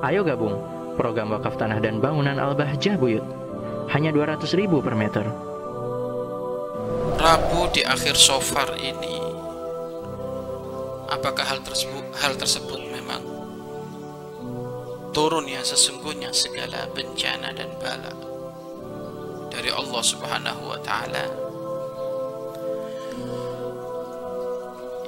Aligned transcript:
Ayo 0.00 0.24
gabung 0.24 0.56
program 0.96 1.32
wakaf 1.32 1.60
tanah 1.60 1.76
dan 1.80 2.00
bangunan 2.00 2.40
Al-Bahjah 2.40 2.96
Buyut. 2.96 3.24
Hanya 3.92 4.12
200 4.12 4.48
ribu 4.56 4.80
per 4.80 4.96
meter. 4.96 5.28
Rabu 7.20 7.68
di 7.68 7.84
akhir 7.84 8.16
sofar 8.16 8.80
ini 8.80 9.20
apakah 11.10 11.42
hal 11.42 11.60
tersebut 11.60 12.04
hal 12.16 12.32
tersebut 12.38 12.80
memang 12.86 13.20
turun 15.10 15.44
ya 15.44 15.60
sesungguhnya 15.60 16.30
segala 16.30 16.86
bencana 16.94 17.50
dan 17.50 17.68
bala 17.82 18.14
dari 19.50 19.68
Allah 19.74 20.02
Subhanahu 20.06 20.62
wa 20.70 20.80
taala 20.80 21.26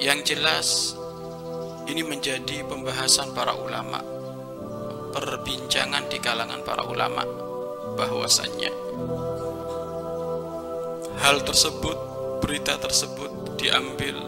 yang 0.02 0.20
jelas 0.26 0.98
ini 1.86 2.02
menjadi 2.02 2.66
pembahasan 2.66 3.30
para 3.30 3.54
ulama 3.54 4.02
perbincangan 5.12 6.08
di 6.08 6.18
kalangan 6.18 6.64
para 6.64 6.82
ulama 6.88 7.22
bahwasannya 7.94 8.72
hal 11.22 11.36
tersebut 11.44 11.98
berita 12.42 12.80
tersebut 12.80 13.30
diambil 13.60 14.18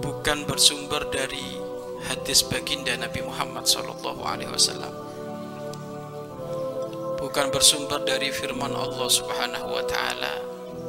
bukan 0.00 0.46
bersumber 0.48 1.04
dari 1.12 1.60
hadis 2.08 2.42
baginda 2.42 2.94
Nabi 2.98 3.22
Muhammad 3.22 3.66
wasallam. 3.66 4.94
Bukan 7.22 7.54
bersumber 7.54 8.02
dari 8.02 8.34
firman 8.34 8.74
Allah 8.74 9.06
Subhanahu 9.06 9.78
wa 9.78 9.84
taala. 9.86 10.34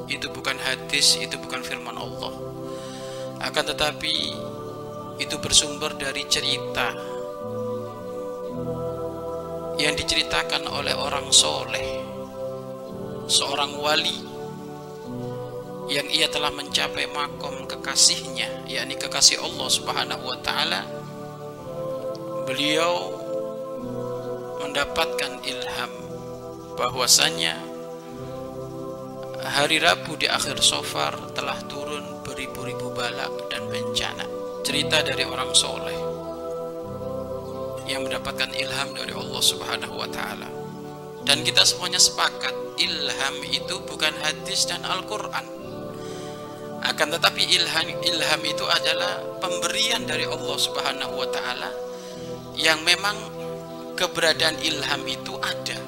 Itu 0.09 0.33
bukan 0.33 0.57
hadis 0.57 1.21
itu 1.21 1.37
bukan 1.37 1.61
firman 1.61 1.93
Allah. 1.93 2.33
Akan 3.45 3.69
tetapi 3.69 4.33
itu 5.21 5.35
bersumber 5.37 5.93
dari 5.93 6.25
cerita 6.25 6.89
yang 9.83 9.99
diceritakan 9.99 10.63
oleh 10.71 10.95
orang 10.95 11.27
soleh 11.35 11.99
seorang 13.27 13.75
wali 13.75 14.15
yang 15.91 16.07
ia 16.07 16.31
telah 16.31 16.55
mencapai 16.55 17.11
makom 17.11 17.67
kekasihnya 17.67 18.63
yakni 18.63 18.95
kekasih 18.95 19.43
Allah 19.43 19.67
subhanahu 19.67 20.23
wa 20.23 20.39
ta'ala. 20.39 20.81
Beliau 22.47 23.11
mendapatkan 24.63 25.43
ilham 25.43 25.91
bahwasanya 26.79 27.59
hari 29.43 29.83
Rabu 29.83 30.15
di 30.15 30.31
akhir 30.31 30.63
sofar 30.63 31.35
telah 31.35 31.59
turun 31.67 32.23
beribu-ribu 32.23 32.95
balak 32.95 33.51
dan 33.51 33.67
bencana. 33.67 34.23
Cerita 34.63 35.03
dari 35.03 35.27
orang 35.27 35.51
soleh 35.51 36.02
yang 37.87 38.07
mendapatkan 38.07 38.49
ilham 38.55 38.95
dari 38.95 39.13
Allah 39.15 39.41
Subhanahu 39.43 39.95
wa 39.95 40.09
taala. 40.09 40.47
Dan 41.23 41.43
kita 41.47 41.63
semuanya 41.63 42.03
sepakat 42.03 42.51
ilham 42.79 43.35
itu 43.47 43.79
bukan 43.87 44.11
hadis 44.19 44.67
dan 44.67 44.83
Al-Qur'an. 44.83 45.47
Akan 46.83 47.15
tetapi 47.15 47.47
ilham 47.47 47.87
ilham 48.03 48.41
itu 48.43 48.65
adalah 48.67 49.23
pemberian 49.39 50.03
dari 50.03 50.27
Allah 50.27 50.57
Subhanahu 50.59 51.13
wa 51.15 51.27
taala 51.31 51.71
yang 52.59 52.83
memang 52.83 53.15
keberadaan 53.95 54.59
ilham 54.59 55.01
itu 55.07 55.33
ada. 55.39 55.79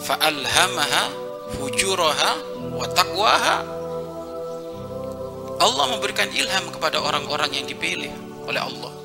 Fa'alhamaha 0.00 1.04
fujuraha 1.60 2.32
wa 2.72 2.86
taqwaha 2.96 3.56
Allah 5.56 5.84
memberikan 5.88 6.28
ilham 6.32 6.68
kepada 6.68 7.00
orang-orang 7.00 7.48
yang 7.52 7.66
dipilih 7.68 8.12
oleh 8.44 8.60
Allah. 8.60 8.95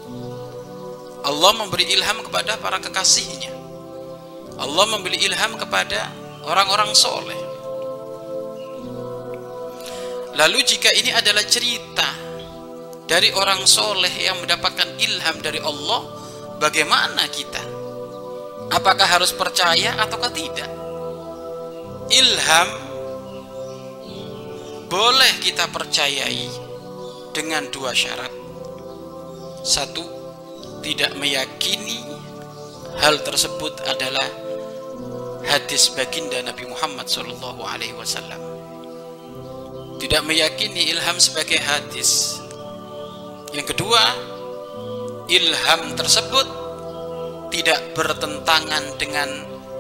Allah 1.22 1.52
memberi 1.54 1.86
ilham 1.94 2.26
kepada 2.26 2.58
para 2.58 2.82
kekasihnya. 2.82 3.54
Allah 4.58 4.86
memberi 4.90 5.22
ilham 5.22 5.58
kepada 5.58 6.10
orang-orang 6.46 6.94
soleh. 6.98 7.38
Lalu 10.34 10.60
jika 10.64 10.90
ini 10.96 11.12
adalah 11.12 11.44
cerita 11.46 12.08
dari 13.06 13.30
orang 13.36 13.68
soleh 13.68 14.12
yang 14.16 14.40
mendapatkan 14.40 14.98
ilham 14.98 15.38
dari 15.44 15.60
Allah, 15.60 16.02
bagaimana 16.58 17.28
kita? 17.28 17.62
Apakah 18.72 19.04
harus 19.04 19.36
percaya 19.36 20.00
ataukah 20.00 20.32
tidak? 20.32 20.70
Ilham 22.08 22.70
boleh 24.88 25.34
kita 25.44 25.68
percayai 25.72 26.48
dengan 27.36 27.68
dua 27.72 27.92
syarat. 27.92 28.32
Satu, 29.64 30.21
tidak 30.82 31.14
meyakini 31.18 32.02
hal 32.98 33.22
tersebut 33.22 33.82
adalah 33.86 34.28
hadis 35.46 35.94
baginda 35.94 36.42
Nabi 36.42 36.66
Muhammad 36.70 37.08
Shallallahu 37.10 37.62
Alaihi 37.66 37.96
Wasallam. 37.98 38.42
Tidak 40.02 40.22
meyakini 40.26 40.90
ilham 40.90 41.22
sebagai 41.22 41.62
hadis. 41.62 42.42
Yang 43.54 43.78
kedua, 43.78 44.02
ilham 45.30 45.94
tersebut 45.94 46.48
tidak 47.54 47.94
bertentangan 47.94 48.98
dengan 48.98 49.30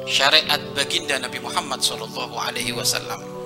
syariat 0.05 0.61
baginda 0.77 1.17
Nabi 1.17 1.41
Muhammad 1.41 1.81
Shallallahu 1.81 2.37
Alaihi 2.37 2.77
Wasallam 2.77 3.41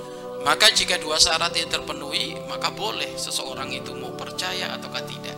maka 0.46 0.70
jika 0.70 1.02
dua 1.02 1.18
syarat 1.18 1.58
ini 1.58 1.66
terpenuhi, 1.66 2.38
maka 2.46 2.70
boleh 2.70 3.18
seseorang 3.18 3.74
itu 3.74 3.98
mau 3.98 4.14
percaya 4.14 4.78
ataukah 4.78 5.02
tidak 5.10 5.34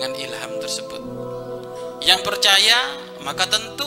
dengan 0.00 0.16
ilham 0.16 0.56
tersebut. 0.56 1.02
Yang 2.00 2.24
percaya, 2.24 2.96
maka 3.20 3.44
tentu 3.44 3.84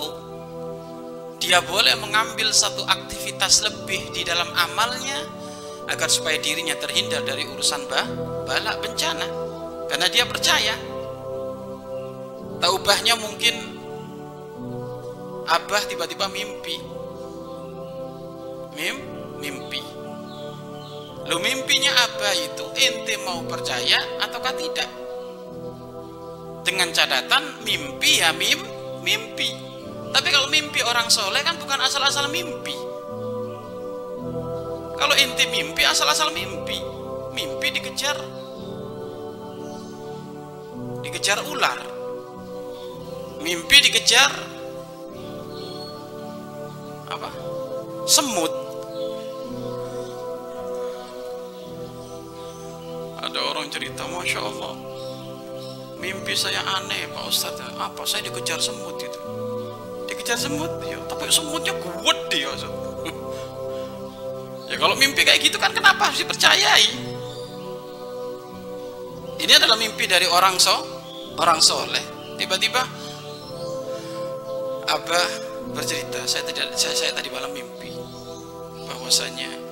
dia 1.41 1.57
boleh 1.65 1.97
mengambil 1.97 2.53
satu 2.53 2.85
aktivitas 2.85 3.65
lebih 3.65 4.13
di 4.13 4.21
dalam 4.21 4.45
amalnya 4.53 5.17
agar 5.89 6.05
supaya 6.13 6.37
dirinya 6.37 6.77
terhindar 6.77 7.25
dari 7.25 7.49
urusan 7.49 7.89
bah, 7.89 8.05
balak 8.45 8.77
bencana. 8.85 9.25
Karena 9.89 10.05
dia 10.13 10.29
percaya. 10.29 10.77
Taubahnya 12.61 13.17
mungkin 13.17 13.57
abah 15.49 15.81
tiba-tiba 15.89 16.29
mimpi. 16.29 16.77
Mimpi 18.77 19.13
mimpi. 19.41 19.81
Lu 21.25 21.41
mimpinya 21.41 21.91
apa 22.05 22.29
itu? 22.37 22.63
Ente 22.79 23.17
mau 23.25 23.41
percaya 23.49 23.99
ataukah 24.23 24.55
tidak? 24.55 25.02
Dengan 26.63 26.95
catatan 26.95 27.63
mimpi 27.67 28.23
ya 28.23 28.31
mim, 28.31 28.59
mimpi. 29.03 29.51
Tapi 30.15 30.27
kalau 30.31 30.47
mimpi 30.47 30.79
orang 30.79 31.11
soleh 31.11 31.43
kan 31.43 31.59
bukan 31.59 31.79
asal-asal 31.83 32.31
mimpi. 32.31 32.75
Kalau 34.95 35.15
ente 35.19 35.43
mimpi 35.51 35.83
asal-asal 35.83 36.31
mimpi, 36.31 36.79
mimpi 37.35 37.67
dikejar, 37.75 38.15
dikejar 41.03 41.43
ular, 41.51 41.75
mimpi 43.43 43.77
dikejar 43.83 44.31
apa? 47.11 47.29
Semut 48.07 48.53
ada 53.23 53.39
orang 53.49 53.67
cerita 53.67 54.07
Masya 54.07 54.39
Allah 54.39 54.92
mimpi 56.03 56.35
saya 56.35 56.59
aneh 56.59 57.07
Pak 57.15 57.23
Ustadz. 57.31 57.63
Apa? 57.79 58.03
Saya 58.03 58.27
dikejar 58.27 58.59
semut 58.59 58.99
itu. 58.99 59.19
Dikejar 60.11 60.35
semut? 60.35 60.83
Ya 60.83 60.99
tapi 61.07 61.31
semutnya 61.31 61.71
kuat 61.79 62.27
dia 62.27 62.51
ya 64.73 64.81
kalau 64.81 64.97
mimpi 64.97 65.21
kayak 65.21 65.37
gitu 65.37 65.61
kan 65.61 65.69
kenapa 65.69 66.09
harus 66.09 66.25
dipercayai? 66.25 66.87
Ini 69.37 69.53
adalah 69.61 69.77
mimpi 69.77 70.09
dari 70.09 70.25
orang 70.25 70.57
so 70.57 70.73
orang 71.37 71.61
soleh. 71.61 72.01
Tiba-tiba 72.41 72.81
Abah 74.89 75.27
bercerita 75.77 76.25
saya 76.27 76.43
tidak 76.49 76.75
saya, 76.75 76.97
saya 76.97 77.11
tadi 77.13 77.29
malam 77.29 77.53
mimpi. 77.53 77.93
Bahwasanya 78.89 79.62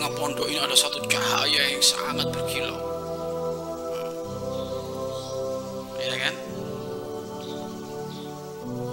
tengah 0.00 0.16
pondok 0.16 0.48
ini 0.48 0.56
ada 0.56 0.72
satu 0.72 0.96
cahaya 1.12 1.76
yang 1.76 1.84
sangat 1.84 2.24
berkilau. 2.32 2.80
Ya 6.00 6.16
kan? 6.16 6.34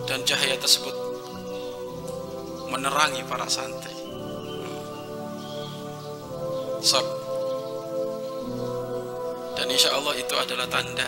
Dan 0.03 0.19
cahaya 0.27 0.59
tersebut 0.59 0.91
menerangi 2.67 3.23
para 3.23 3.47
santri. 3.47 3.95
Sob. 6.83 7.07
Dan 9.55 9.71
insya 9.71 9.95
Allah 9.95 10.11
itu 10.11 10.35
adalah 10.35 10.67
tanda 10.67 11.07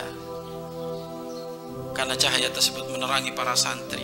karena 1.92 2.16
cahaya 2.16 2.48
tersebut 2.48 2.88
menerangi 2.88 3.36
para 3.36 3.52
santri 3.52 4.00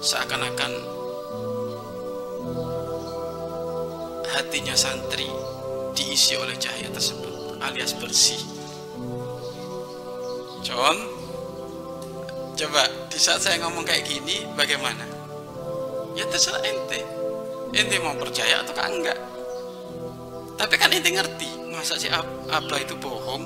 seakan-akan 0.00 0.95
hatinya 4.34 4.74
santri 4.74 5.28
diisi 5.94 6.34
oleh 6.34 6.56
cahaya 6.58 6.90
tersebut 6.90 7.60
alias 7.62 7.94
bersih. 7.96 8.40
John, 10.66 10.98
coba 12.58 12.82
di 13.06 13.18
saat 13.18 13.40
saya 13.44 13.62
ngomong 13.62 13.86
kayak 13.86 14.06
gini 14.06 14.42
bagaimana? 14.58 15.06
Ya 16.18 16.26
terserah 16.26 16.64
ente. 16.64 17.00
Ente 17.76 17.96
mau 18.02 18.16
percaya 18.18 18.64
atau 18.64 18.74
enggak? 18.74 19.18
Tapi 20.56 20.74
kan 20.80 20.90
ente 20.90 21.12
ngerti, 21.12 21.70
masa 21.70 22.00
si 22.00 22.08
apa 22.08 22.74
itu 22.80 22.96
bohong? 22.96 23.44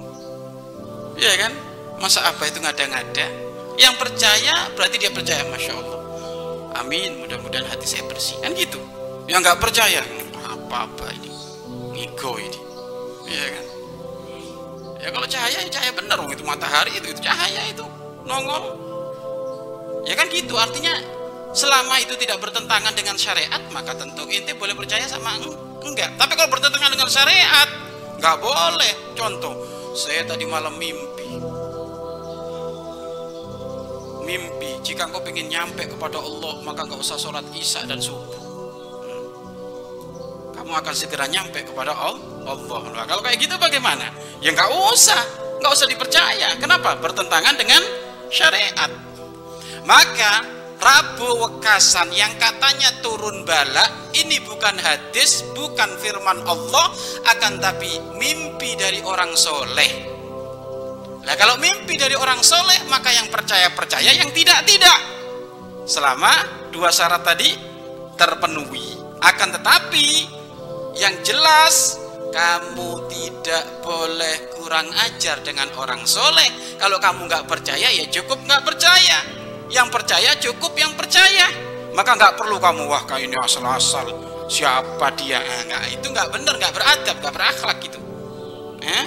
Iya 1.19 1.47
kan? 1.47 1.53
Masa 2.00 2.25
apa 2.25 2.49
itu 2.49 2.62
ngada-ngada? 2.62 3.27
Yang 3.77 3.94
percaya 4.00 4.73
berarti 4.73 4.97
dia 4.97 5.12
percaya, 5.12 5.43
masya 5.50 5.73
Allah. 5.77 6.00
Amin. 6.81 7.21
Mudah-mudahan 7.21 7.69
hati 7.69 7.85
saya 7.85 8.05
bersih. 8.09 8.41
Kan 8.41 8.56
gitu. 8.56 8.81
Yang 9.29 9.50
nggak 9.50 9.61
percaya, 9.61 10.00
apa-apa 10.70 11.11
ini, 11.19 11.31
ngigo 11.99 12.38
ini, 12.38 12.61
iya 13.26 13.58
kan? 13.58 13.67
Ya 15.02 15.08
kalau 15.11 15.26
cahaya, 15.26 15.58
ya 15.67 15.70
cahaya 15.72 15.93
benar, 15.99 16.22
itu 16.31 16.46
matahari 16.46 16.94
itu, 16.94 17.11
itu 17.11 17.20
cahaya 17.25 17.67
itu 17.67 17.82
nongol. 18.22 18.78
Ya 20.06 20.14
kan 20.14 20.31
gitu. 20.31 20.55
Artinya 20.55 20.94
selama 21.50 21.99
itu 21.99 22.14
tidak 22.20 22.38
bertentangan 22.38 22.94
dengan 22.94 23.19
syariat, 23.19 23.58
maka 23.75 23.99
tentu 23.99 24.28
inti 24.31 24.55
boleh 24.55 24.78
percaya 24.78 25.05
sama 25.11 25.37
enggak. 25.82 26.14
Tapi 26.17 26.32
kalau 26.38 26.50
bertentangan 26.52 26.94
dengan 26.94 27.11
syariat, 27.11 27.69
nggak 28.20 28.37
boleh. 28.38 28.93
Contoh, 29.19 29.55
saya 29.99 30.22
tadi 30.22 30.46
malam 30.46 30.76
mimpi. 30.78 31.28
Mimpi, 34.22 34.70
jika 34.87 35.11
engkau 35.11 35.25
ingin 35.26 35.50
nyampe 35.50 35.90
kepada 35.90 36.22
Allah, 36.22 36.62
maka 36.62 36.87
nggak 36.87 37.00
usah 37.02 37.19
sholat 37.19 37.44
isya 37.56 37.82
dan 37.88 37.99
subuh. 37.99 38.40
Kamu 40.70 40.87
akan 40.87 40.94
segera 40.94 41.26
nyampe 41.26 41.67
kepada 41.67 41.90
Allah. 41.99 42.82
Nah, 42.94 43.02
kalau 43.02 43.26
kayak 43.26 43.43
gitu 43.43 43.58
bagaimana? 43.58 44.06
Ya 44.38 44.55
nggak 44.55 44.70
usah, 44.70 45.19
nggak 45.58 45.67
usah 45.67 45.90
dipercaya. 45.90 46.55
Kenapa? 46.62 46.94
Bertentangan 46.94 47.58
dengan 47.58 47.82
syariat. 48.31 48.87
Maka 49.82 50.46
Rabu 50.78 51.43
Wekasan 51.43 52.14
yang 52.14 52.31
katanya 52.38 53.02
turun 53.02 53.43
bala 53.43 53.82
ini 54.14 54.38
bukan 54.46 54.78
hadis, 54.78 55.43
bukan 55.58 55.90
firman 55.99 56.38
Allah, 56.46 56.87
akan 57.34 57.58
tapi 57.58 57.90
mimpi 58.14 58.78
dari 58.78 59.02
orang 59.02 59.34
soleh. 59.34 59.90
Nah 61.26 61.34
kalau 61.34 61.58
mimpi 61.58 61.99
dari 61.99 62.14
orang 62.14 62.46
soleh 62.46 62.87
maka 62.87 63.11
yang 63.11 63.26
percaya 63.26 63.75
percaya, 63.75 64.14
yang 64.14 64.31
tidak 64.31 64.62
tidak. 64.70 64.99
Selama 65.82 66.31
dua 66.70 66.94
syarat 66.94 67.26
tadi 67.26 67.58
terpenuhi. 68.14 69.19
Akan 69.19 69.50
tetapi 69.50 70.38
yang 71.00 71.17
jelas 71.25 71.97
kamu 72.31 73.08
tidak 73.08 73.82
boleh 73.82 74.52
kurang 74.55 74.87
ajar 75.08 75.41
dengan 75.41 75.67
orang 75.81 76.05
soleh. 76.05 76.76
Kalau 76.76 77.00
kamu 77.00 77.26
nggak 77.26 77.49
percaya 77.49 77.88
ya 77.88 78.05
cukup 78.12 78.44
nggak 78.44 78.62
percaya. 78.62 79.19
Yang 79.73 79.88
percaya 79.91 80.31
cukup 80.38 80.73
yang 80.76 80.93
percaya. 80.94 81.49
Maka 81.97 82.14
nggak 82.14 82.37
perlu 82.38 82.61
kamu 82.61 82.87
wah 82.87 83.02
kayak 83.08 83.26
ini 83.26 83.37
asal-asal. 83.41 84.06
Siapa 84.47 85.11
dia? 85.19 85.41
Nggak. 85.41 85.82
Itu 85.99 86.06
nggak 86.12 86.29
benar 86.31 86.55
nggak 86.61 86.75
beradab 86.76 87.17
nggak 87.19 87.35
berakhlak 87.35 87.79
gitu. 87.82 87.99
Eh? 88.81 89.06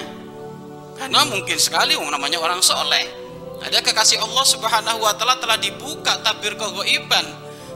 karena 0.94 1.26
mungkin 1.26 1.58
sekali 1.58 1.98
namanya 1.98 2.38
orang 2.38 2.62
soleh 2.62 3.24
ada 3.64 3.80
kekasih 3.80 4.20
Allah 4.20 4.44
subhanahu 4.44 4.98
wa 5.00 5.16
ta'ala 5.16 5.40
telah 5.40 5.56
dibuka 5.56 6.20
tabir 6.20 6.52
kegoiban. 6.52 7.24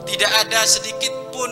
Tidak 0.05 0.31
ada 0.45 0.61
sedikit 0.65 1.11
pun 1.33 1.49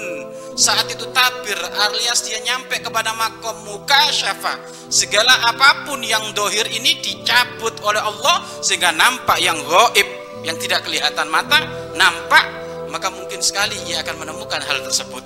saat 0.57 0.89
itu 0.89 1.05
tabir 1.13 1.53
alias 1.85 2.25
dia 2.25 2.41
nyampe 2.41 2.81
kepada 2.81 3.13
makom 3.13 3.53
muka 3.61 4.09
syafa. 4.09 4.57
Segala 4.89 5.53
apa 5.53 5.85
pun 5.85 6.01
yang 6.01 6.33
dohir 6.33 6.65
ini 6.73 6.97
dicabut 6.97 7.77
oleh 7.85 8.01
Allah 8.01 8.41
sehingga 8.65 8.89
nampak 8.89 9.37
yang 9.37 9.61
goib 9.61 10.09
yang 10.41 10.57
tidak 10.57 10.81
kelihatan 10.81 11.29
mata 11.29 11.61
nampak 11.93 12.41
maka 12.89 13.13
mungkin 13.13 13.37
sekali 13.37 13.77
ia 13.85 14.01
akan 14.01 14.17
menemukan 14.17 14.57
hal 14.65 14.81
tersebut. 14.81 15.21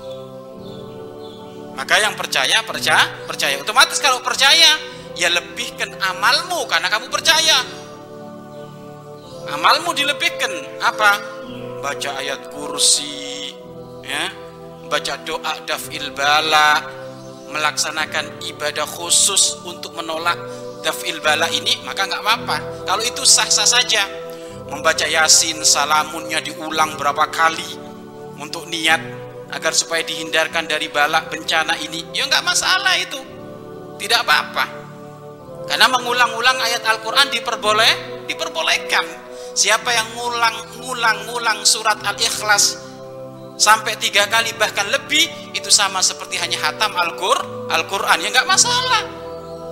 Maka 1.80 1.96
yang 2.04 2.14
percaya 2.20 2.60
percaya 2.68 3.24
percaya. 3.24 3.56
Otomatis 3.64 4.04
kalau 4.04 4.20
percaya 4.20 4.76
ya 5.16 5.32
lebihkan 5.32 5.96
amalmu 6.12 6.68
karena 6.68 6.92
kamu 6.92 7.08
percaya. 7.08 7.64
Amalmu 9.48 9.96
dilebihkan 9.96 10.52
apa? 10.84 11.40
Baca 11.80 12.20
ayat 12.20 12.52
kursi 12.52 13.56
ya 14.04 14.41
baca 14.92 15.16
doa 15.24 15.56
dafil 15.64 16.12
bala 16.12 16.84
melaksanakan 17.48 18.44
ibadah 18.44 18.84
khusus 18.84 19.64
untuk 19.64 19.96
menolak 19.96 20.36
dafil 20.84 21.24
bala 21.24 21.48
ini 21.48 21.80
maka 21.88 22.12
nggak 22.12 22.20
apa-apa. 22.20 22.58
Kalau 22.84 23.00
itu 23.00 23.24
sah-sah 23.24 23.64
saja. 23.64 24.04
Membaca 24.68 25.04
yasin 25.04 25.64
salamunnya 25.68 26.40
diulang 26.44 26.96
berapa 26.96 27.28
kali 27.28 27.76
untuk 28.40 28.72
niat 28.72 29.00
agar 29.52 29.76
supaya 29.76 30.00
dihindarkan 30.00 30.64
dari 30.64 30.88
balak 30.88 31.28
bencana 31.28 31.76
ini 31.80 32.12
ya 32.12 32.28
nggak 32.28 32.44
masalah 32.44 32.96
itu. 33.00 33.20
Tidak 33.96 34.20
apa-apa. 34.28 34.66
Karena 35.72 35.88
mengulang-ulang 35.88 36.60
ayat 36.68 36.84
Al-Quran 36.84 37.32
diperboleh 37.32 38.28
diperbolehkan. 38.28 39.08
Siapa 39.56 39.92
yang 39.92 40.08
ngulang-ngulang-ngulang 40.20 41.64
surat 41.68 42.00
Al-Ikhlas 42.04 42.91
sampai 43.62 43.94
tiga 44.02 44.26
kali 44.26 44.58
bahkan 44.58 44.90
lebih 44.90 45.54
itu 45.54 45.70
sama 45.70 46.02
seperti 46.02 46.42
hanya 46.42 46.58
hatam 46.66 46.90
Al-Qur'an 46.98 47.70
Al 47.70 48.20
ya 48.26 48.30
nggak 48.34 48.50
masalah 48.50 49.06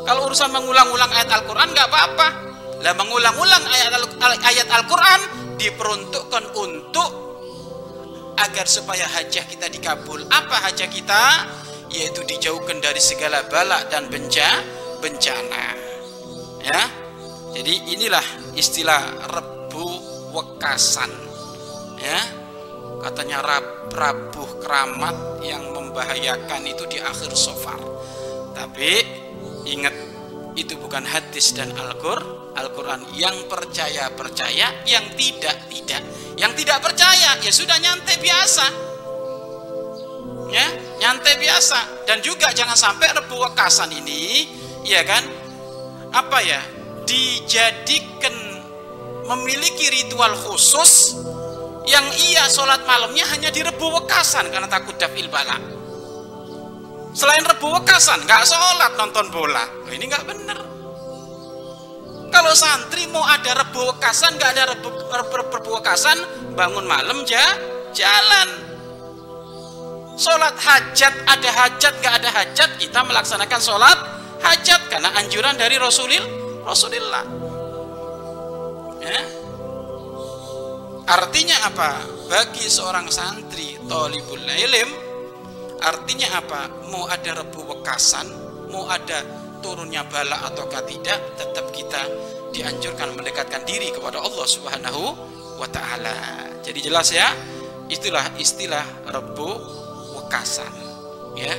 kalau 0.06 0.30
urusan 0.30 0.54
mengulang-ulang 0.54 1.10
ayat 1.10 1.42
Al-Quran 1.42 1.74
nggak 1.74 1.88
apa-apa 1.90 2.28
lah 2.86 2.94
mengulang-ulang 2.94 3.66
ayat 4.46 4.70
Al-Quran 4.70 5.20
diperuntukkan 5.58 6.44
untuk 6.56 7.30
agar 8.40 8.66
supaya 8.72 9.04
hajah 9.04 9.44
kita 9.52 9.68
dikabul. 9.68 10.24
Apa 10.32 10.72
hajah 10.72 10.88
kita? 10.88 11.24
Yaitu 11.92 12.24
dijauhkan 12.24 12.80
dari 12.80 13.04
segala 13.04 13.44
balak 13.52 13.92
dan 13.92 14.08
benca, 14.08 14.64
bencana. 15.04 15.76
Ya. 16.64 16.82
Jadi 17.60 17.92
inilah 17.98 18.24
istilah 18.56 19.28
rebu 19.28 19.88
wekasan. 20.32 21.12
Ya. 22.00 22.39
Katanya 23.10 23.42
rab, 23.42 23.90
rabuh 23.90 24.62
keramat 24.62 25.42
yang 25.42 25.74
membahayakan 25.74 26.62
itu 26.70 26.86
di 26.86 27.02
akhir 27.02 27.34
sofar. 27.34 27.82
Tapi 28.54 29.02
ingat 29.66 29.96
itu 30.54 30.78
bukan 30.78 31.02
hadis 31.10 31.58
dan 31.58 31.74
Al-Qur'an 31.74 32.40
Al-Quran. 32.60 33.02
Yang 33.16 33.48
percaya 33.48 34.12
percaya 34.14 34.84
yang 34.84 35.06
tidak 35.16 35.58
tidak. 35.72 36.02
Yang 36.36 36.64
tidak 36.64 36.80
percaya 36.84 37.30
ya 37.40 37.52
sudah 37.52 37.78
nyantai 37.80 38.16
biasa. 38.20 38.66
Ya 40.52 40.68
nyantai 41.00 41.34
biasa. 41.40 42.06
Dan 42.10 42.20
juga 42.20 42.52
jangan 42.52 42.76
sampai 42.76 43.16
rebu 43.16 43.40
wekasan 43.40 43.90
ini 43.96 44.50
ya 44.84 45.02
kan? 45.08 45.24
Apa 46.12 46.44
ya? 46.44 46.62
Dijadikan 47.10 48.36
memiliki 49.26 49.90
ritual 49.94 50.34
khusus 50.46 51.18
yang 51.90 52.06
ia 52.14 52.46
sholat 52.46 52.86
malamnya 52.86 53.26
hanya 53.34 53.50
di 53.50 53.66
rebu 53.66 53.90
wekasan 53.98 54.54
karena 54.54 54.70
takut 54.70 54.94
dafil 55.02 55.26
bala 55.26 55.58
selain 57.18 57.42
rebu 57.42 57.74
wekasan 57.82 58.22
nggak 58.30 58.46
sholat 58.46 58.94
nonton 58.94 59.26
bola 59.34 59.66
ini 59.90 60.06
nggak 60.06 60.26
benar 60.30 60.70
kalau 62.30 62.54
santri 62.54 63.10
mau 63.10 63.26
ada 63.26 63.58
rebu 63.58 63.90
wekasan, 63.90 64.38
nggak 64.38 64.52
ada 64.54 64.64
rebu, 64.74 64.90
rebu 65.50 65.70
wekasan, 65.82 66.18
bangun 66.54 66.86
malam 66.86 67.26
ja, 67.26 67.42
jalan. 67.90 68.50
Sholat 70.14 70.54
hajat, 70.54 71.14
ada 71.26 71.50
hajat, 71.50 71.94
nggak 72.00 72.14
ada 72.22 72.30
hajat, 72.30 72.70
kita 72.78 73.02
melaksanakan 73.02 73.60
sholat 73.60 73.98
hajat 74.46 74.82
karena 74.94 75.10
anjuran 75.18 75.58
dari 75.58 75.82
Rasulil, 75.82 76.22
Rasulillah. 76.64 77.26
Ya. 79.02 79.39
Artinya 81.10 81.58
apa? 81.66 82.06
Bagi 82.30 82.70
seorang 82.70 83.10
santri 83.10 83.82
tolibul 83.90 84.46
ilim, 84.46 84.90
artinya 85.82 86.38
apa? 86.38 86.86
Mau 86.94 87.10
ada 87.10 87.42
rebu 87.42 87.66
wekasan, 87.66 88.30
mau 88.70 88.86
ada 88.86 89.26
turunnya 89.58 90.06
bala 90.06 90.38
ataukah 90.46 90.86
tidak 90.86 91.18
tetap 91.34 91.66
kita 91.74 91.98
dianjurkan 92.54 93.18
mendekatkan 93.18 93.66
diri 93.66 93.90
kepada 93.90 94.22
Allah 94.22 94.46
Subhanahu 94.46 95.04
wa 95.58 95.66
taala. 95.74 96.46
Jadi 96.62 96.86
jelas 96.86 97.10
ya, 97.10 97.34
itulah 97.90 98.30
istilah 98.38 99.10
rebu 99.10 99.50
wekasan. 100.14 100.70
Ya. 101.34 101.58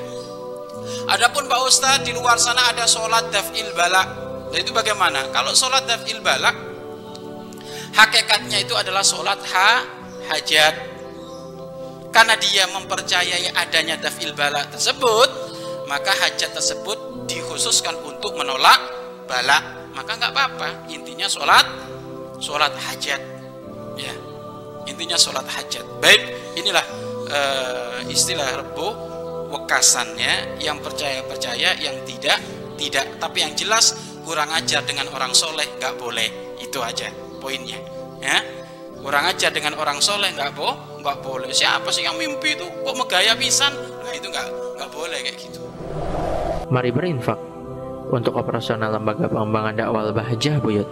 Adapun 1.11 1.50
Pak 1.50 1.61
Ustadz 1.66 2.07
di 2.07 2.14
luar 2.14 2.38
sana 2.38 2.71
ada 2.71 2.87
sholat 2.87 3.35
daf'il 3.35 3.75
bala. 3.75 4.07
Nah 4.47 4.59
itu 4.62 4.71
bagaimana? 4.71 5.26
Kalau 5.35 5.50
sholat 5.59 5.90
daf'il 5.90 6.23
bala, 6.23 6.69
hakikatnya 7.94 8.62
itu 8.62 8.75
adalah 8.76 9.02
sholat 9.02 9.38
ha 9.54 10.00
hajat. 10.30 10.75
Karena 12.11 12.35
dia 12.42 12.66
mempercayai 12.75 13.54
adanya 13.54 13.94
daf'il 13.94 14.35
bala 14.35 14.66
tersebut, 14.66 15.30
maka 15.87 16.11
hajat 16.11 16.50
tersebut 16.50 17.30
dikhususkan 17.30 17.94
untuk 18.02 18.35
menolak 18.35 18.82
bala. 19.30 19.78
Maka 19.94 20.18
nggak 20.18 20.32
apa-apa 20.35 20.68
intinya 20.90 21.30
sholat 21.30 21.66
sholat 22.42 22.75
hajat. 22.75 23.23
Ya 23.94 24.14
intinya 24.90 25.14
sholat 25.14 25.47
hajat. 25.47 25.87
Baik 26.02 26.23
inilah 26.59 26.82
uh, 27.30 27.99
istilah 28.11 28.59
rebo 28.59 28.90
wekasannya 29.50 30.62
yang 30.62 30.82
percaya 30.82 31.23
percaya 31.26 31.78
yang 31.78 31.94
tidak 32.06 32.42
tidak. 32.75 33.06
Tapi 33.23 33.38
yang 33.47 33.54
jelas 33.54 33.94
kurang 34.26 34.50
ajar 34.50 34.82
dengan 34.82 35.06
orang 35.14 35.30
soleh 35.30 35.66
nggak 35.78 35.94
boleh. 35.94 36.59
Itu 36.59 36.82
aja 36.82 37.29
poinnya 37.40 37.80
ya. 38.20 38.38
Kurang 39.00 39.25
ajar 39.32 39.49
dengan 39.49 39.80
orang 39.80 39.97
soleh 40.04 40.28
nggak 40.37 40.52
boh 40.52 41.00
nggak 41.00 41.25
boleh. 41.25 41.49
Siapa 41.49 41.88
sih 41.88 42.04
yang 42.04 42.20
mimpi 42.20 42.52
itu? 42.52 42.68
Kok 42.85 42.94
megaya 42.94 43.32
pisan? 43.32 43.73
Nah 44.04 44.12
itu 44.12 44.28
nggak 44.28 44.76
nggak 44.76 44.90
boleh 44.92 45.18
kayak 45.25 45.37
gitu. 45.40 45.64
Mari 46.68 46.92
berinfak 46.92 47.40
untuk 48.12 48.37
operasional 48.37 48.92
lembaga 48.92 49.26
pengembangan 49.26 49.75
dakwah 49.75 50.12
Bahjah 50.12 50.61
Buyut 50.61 50.87